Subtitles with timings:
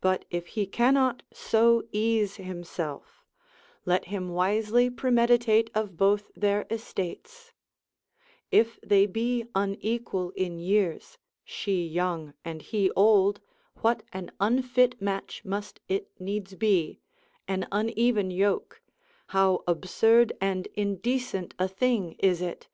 [0.00, 3.48] But if he cannot so ease himself, yet
[3.84, 7.52] let him wisely premeditate of both their estates;
[8.50, 13.42] if they be unequal in years, she young and he old,
[13.82, 17.00] what an unfit match must it needs be,
[17.46, 18.80] an uneven yoke,
[19.36, 22.68] how absurd and indecent a thing is it!